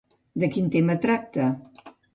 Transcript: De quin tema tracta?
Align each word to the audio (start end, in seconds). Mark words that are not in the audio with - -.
De 0.43 0.49
quin 0.55 0.71
tema 0.77 0.97
tracta? 1.07 1.51